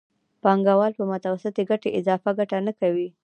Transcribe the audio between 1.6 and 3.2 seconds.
ګټې اضافي ګټه نه کوي